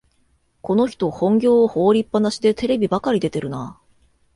[0.63, 3.77] この人、本業を放りっぱなしでテレビばかり出てるな